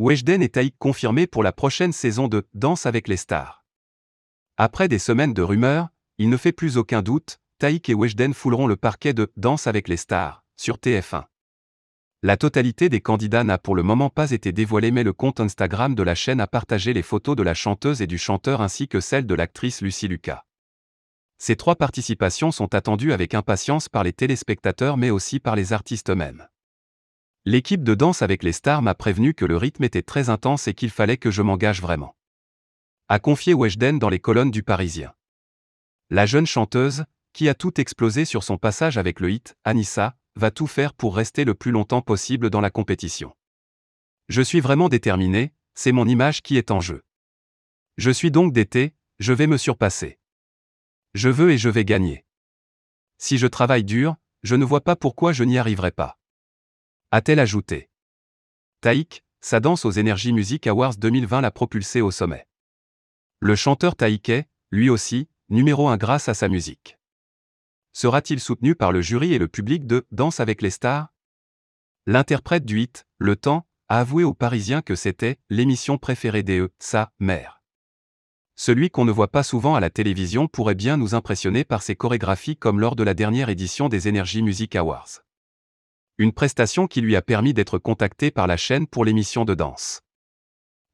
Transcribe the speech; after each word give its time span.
Weshden 0.00 0.42
et 0.42 0.48
Taïk 0.48 0.74
confirmés 0.80 1.28
pour 1.28 1.44
la 1.44 1.52
prochaine 1.52 1.92
saison 1.92 2.26
de 2.26 2.48
Danse 2.52 2.84
avec 2.84 3.06
les 3.06 3.16
stars. 3.16 3.64
Après 4.56 4.88
des 4.88 4.98
semaines 4.98 5.32
de 5.32 5.42
rumeurs, 5.42 5.88
il 6.18 6.30
ne 6.30 6.36
fait 6.36 6.50
plus 6.50 6.76
aucun 6.78 7.00
doute, 7.00 7.38
Taïk 7.58 7.88
et 7.88 7.94
Weshden 7.94 8.34
fouleront 8.34 8.66
le 8.66 8.74
parquet 8.74 9.14
de 9.14 9.32
Danse 9.36 9.68
avec 9.68 9.86
les 9.86 9.96
stars 9.96 10.44
sur 10.56 10.78
TF1. 10.78 11.26
La 12.24 12.36
totalité 12.36 12.88
des 12.88 13.00
candidats 13.00 13.44
n'a 13.44 13.56
pour 13.56 13.76
le 13.76 13.84
moment 13.84 14.10
pas 14.10 14.32
été 14.32 14.50
dévoilée 14.50 14.90
mais 14.90 15.04
le 15.04 15.12
compte 15.12 15.38
Instagram 15.38 15.94
de 15.94 16.02
la 16.02 16.16
chaîne 16.16 16.40
a 16.40 16.48
partagé 16.48 16.92
les 16.92 17.02
photos 17.02 17.36
de 17.36 17.44
la 17.44 17.54
chanteuse 17.54 18.02
et 18.02 18.08
du 18.08 18.18
chanteur 18.18 18.62
ainsi 18.62 18.88
que 18.88 18.98
celles 18.98 19.26
de 19.26 19.34
l'actrice 19.36 19.80
Lucie 19.80 20.08
Lucas. 20.08 20.42
Ces 21.38 21.54
trois 21.54 21.76
participations 21.76 22.50
sont 22.50 22.74
attendues 22.74 23.12
avec 23.12 23.32
impatience 23.32 23.88
par 23.88 24.02
les 24.02 24.12
téléspectateurs 24.12 24.96
mais 24.96 25.10
aussi 25.10 25.38
par 25.38 25.54
les 25.54 25.72
artistes 25.72 26.10
eux-mêmes. 26.10 26.48
L'équipe 27.46 27.84
de 27.84 27.94
danse 27.94 28.22
avec 28.22 28.42
les 28.42 28.52
stars 28.52 28.80
m'a 28.80 28.94
prévenu 28.94 29.34
que 29.34 29.44
le 29.44 29.58
rythme 29.58 29.84
était 29.84 30.00
très 30.00 30.30
intense 30.30 30.66
et 30.66 30.72
qu'il 30.72 30.88
fallait 30.88 31.18
que 31.18 31.30
je 31.30 31.42
m'engage 31.42 31.82
vraiment. 31.82 32.16
A 33.08 33.18
confié 33.18 33.52
Weshden 33.52 33.98
dans 33.98 34.08
les 34.08 34.18
colonnes 34.18 34.50
du 34.50 34.62
Parisien. 34.62 35.12
La 36.08 36.24
jeune 36.24 36.46
chanteuse, 36.46 37.04
qui 37.34 37.50
a 37.50 37.54
tout 37.54 37.78
explosé 37.78 38.24
sur 38.24 38.42
son 38.44 38.56
passage 38.56 38.96
avec 38.96 39.20
le 39.20 39.30
hit 39.30 39.58
Anissa, 39.62 40.16
va 40.36 40.50
tout 40.50 40.66
faire 40.66 40.94
pour 40.94 41.14
rester 41.14 41.44
le 41.44 41.54
plus 41.54 41.70
longtemps 41.70 42.00
possible 42.00 42.48
dans 42.48 42.62
la 42.62 42.70
compétition. 42.70 43.36
Je 44.30 44.40
suis 44.40 44.60
vraiment 44.60 44.88
déterminé, 44.88 45.52
c'est 45.74 45.92
mon 45.92 46.08
image 46.08 46.40
qui 46.40 46.56
est 46.56 46.70
en 46.70 46.80
jeu. 46.80 47.04
Je 47.98 48.10
suis 48.10 48.30
donc 48.30 48.54
d'été, 48.54 48.94
je 49.18 49.34
vais 49.34 49.46
me 49.46 49.58
surpasser. 49.58 50.18
Je 51.12 51.28
veux 51.28 51.50
et 51.50 51.58
je 51.58 51.68
vais 51.68 51.84
gagner. 51.84 52.24
Si 53.18 53.36
je 53.36 53.46
travaille 53.46 53.84
dur, 53.84 54.16
je 54.42 54.56
ne 54.56 54.64
vois 54.64 54.82
pas 54.82 54.96
pourquoi 54.96 55.34
je 55.34 55.44
n'y 55.44 55.58
arriverai 55.58 55.90
pas 55.90 56.18
a-t-elle 57.10 57.40
ajouté. 57.40 57.88
Taïk, 58.80 59.24
sa 59.40 59.60
danse 59.60 59.84
aux 59.84 59.98
Energy 59.98 60.32
Music 60.32 60.66
Awards 60.66 60.96
2020 60.96 61.42
l'a 61.42 61.50
propulsé 61.50 62.00
au 62.00 62.10
sommet. 62.10 62.46
Le 63.40 63.56
chanteur 63.56 63.94
taïkais, 63.94 64.48
lui 64.70 64.88
aussi, 64.88 65.28
numéro 65.48 65.88
un 65.88 65.96
grâce 65.96 66.28
à 66.28 66.34
sa 66.34 66.48
musique. 66.48 66.98
Sera-t-il 67.92 68.40
soutenu 68.40 68.74
par 68.74 68.90
le 68.90 69.00
jury 69.02 69.34
et 69.34 69.38
le 69.38 69.48
public 69.48 69.86
de 69.86 70.06
Danse 70.12 70.40
avec 70.40 70.62
les 70.62 70.70
stars 70.70 71.08
L'interprète 72.06 72.64
du 72.64 72.80
hit, 72.80 73.06
Le 73.18 73.36
Temps, 73.36 73.66
a 73.88 74.00
avoué 74.00 74.24
aux 74.24 74.34
Parisiens 74.34 74.82
que 74.82 74.94
c'était 74.94 75.38
l'émission 75.50 75.98
préférée 75.98 76.42
d'eux, 76.42 76.72
sa 76.78 77.12
mère. 77.18 77.62
Celui 78.56 78.90
qu'on 78.90 79.04
ne 79.04 79.12
voit 79.12 79.30
pas 79.30 79.42
souvent 79.42 79.74
à 79.74 79.80
la 79.80 79.90
télévision 79.90 80.48
pourrait 80.48 80.74
bien 80.74 80.96
nous 80.96 81.14
impressionner 81.14 81.64
par 81.64 81.82
ses 81.82 81.96
chorégraphies 81.96 82.56
comme 82.56 82.80
lors 82.80 82.96
de 82.96 83.02
la 83.02 83.14
dernière 83.14 83.48
édition 83.48 83.88
des 83.88 84.08
Energy 84.08 84.42
Music 84.42 84.76
Awards 84.76 85.23
une 86.16 86.32
prestation 86.32 86.86
qui 86.86 87.00
lui 87.00 87.16
a 87.16 87.22
permis 87.22 87.54
d'être 87.54 87.78
contacté 87.78 88.30
par 88.30 88.46
la 88.46 88.56
chaîne 88.56 88.86
pour 88.86 89.04
l'émission 89.04 89.44
de 89.44 89.54
danse. 89.54 90.02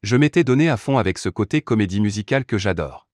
Je 0.02 0.16
m'étais 0.16 0.44
donné 0.44 0.70
à 0.70 0.78
fond 0.78 0.96
avec 0.96 1.18
ce 1.18 1.28
côté 1.28 1.60
comédie 1.60 2.00
musicale 2.00 2.46
que 2.46 2.56
j'adore. 2.56 3.06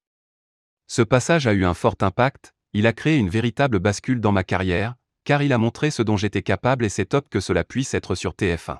Ce 0.86 1.02
passage 1.02 1.48
a 1.48 1.52
eu 1.52 1.64
un 1.64 1.74
fort 1.74 1.96
impact, 2.00 2.54
il 2.72 2.86
a 2.86 2.92
créé 2.92 3.16
une 3.18 3.28
véritable 3.28 3.80
bascule 3.80 4.20
dans 4.20 4.30
ma 4.30 4.44
carrière, 4.44 4.94
car 5.24 5.42
il 5.42 5.52
a 5.52 5.58
montré 5.58 5.90
ce 5.90 6.02
dont 6.02 6.16
j'étais 6.16 6.42
capable 6.42 6.84
et 6.84 6.88
c'est 6.88 7.06
top 7.06 7.28
que 7.28 7.40
cela 7.40 7.64
puisse 7.64 7.92
être 7.92 8.14
sur 8.14 8.34
TF1. 8.34 8.78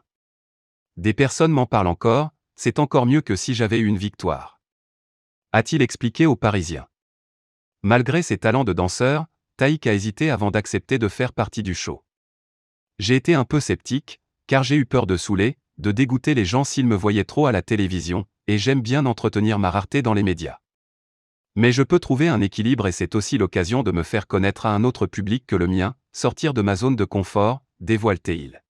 Des 0.97 1.13
personnes 1.13 1.51
m'en 1.51 1.67
parlent 1.67 1.89
encore, 1.89 2.31
c'est 2.55 2.79
encore 2.79 3.07
mieux 3.07 3.23
que 3.23 3.35
si 3.35 3.55
j'avais 3.55 3.79
eu 3.79 3.87
une 3.87 3.99
victoire. 3.99 4.61
A-t-il 5.51 5.83
expliqué 5.83 6.27
aux 6.27 6.37
Parisiens. 6.37 6.87
Malgré 7.83 8.23
ses 8.23 8.39
talents 8.39 8.65
de 8.65 8.73
danseur, 8.73 9.27
Taïk 9.57 9.89
a 9.89 9.95
hésité 9.95 10.31
avant 10.31 10.53
d'accepter 10.53 10.99
de 10.99 11.09
faire 11.09 11.33
partie 11.33 11.65
du 11.65 11.75
show. 11.75 12.06
J'ai 12.99 13.17
été 13.17 13.35
un 13.35 13.45
peu 13.45 13.61
sceptique, 13.61 14.21
car 14.47 14.63
j'ai 14.63 14.77
eu 14.77 14.87
peur 14.87 15.07
de 15.07 15.17
saouler, 15.17 15.59
de 15.79 15.93
dégoûter 15.93 16.35
les 16.35 16.47
gens 16.47 16.65
s'ils 16.65 16.87
me 16.87 16.97
voyaient 16.97 17.25
trop 17.25 17.47
à 17.47 17.53
la 17.53 17.61
télévision, 17.61 18.25
et 18.47 18.57
j'aime 18.57 18.81
bien 18.81 19.05
entretenir 19.05 19.59
ma 19.59 19.71
rareté 19.71 20.01
dans 20.01 20.15
les 20.15 20.23
médias. 20.23 20.59
Mais 21.57 21.73
je 21.73 21.83
peux 21.83 21.99
trouver 21.99 22.29
un 22.29 22.41
équilibre 22.41 22.87
et 22.87 22.93
c'est 22.93 23.15
aussi 23.15 23.39
l'occasion 23.39 23.83
de 23.83 23.91
me 23.91 24.03
faire 24.03 24.27
connaître 24.27 24.67
à 24.67 24.75
un 24.75 24.85
autre 24.85 25.07
public 25.07 25.45
que 25.47 25.57
le 25.57 25.67
mien, 25.67 25.95
sortir 26.13 26.55
de 26.55 26.63
ma 26.63 26.77
zone 26.77 26.97
de 26.97 27.05
confort, 27.05 27.63
dévoile-t-il. 27.81 28.63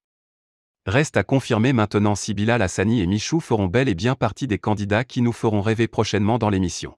Reste 0.87 1.16
à 1.16 1.25
confirmer 1.25 1.72
maintenant 1.72 2.14
si 2.14 2.32
Bilal 2.32 2.62
Hassani 2.62 3.00
et 3.00 3.06
Michou 3.06 3.41
feront 3.41 3.66
bel 3.66 3.88
et 3.88 3.94
bien 3.94 4.14
partie 4.14 4.47
des 4.47 4.58
candidats 4.58 5.04
qui 5.04 5.20
nous 5.20 5.32
feront 5.32 5.60
rêver 5.60 5.88
prochainement 5.88 6.38
dans 6.38 6.48
l'émission. 6.48 6.97